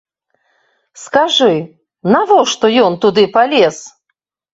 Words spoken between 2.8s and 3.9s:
ён туды палез?